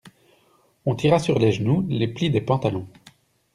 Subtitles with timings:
[0.87, 2.87] On tira sur les genoux les plis des pantalons.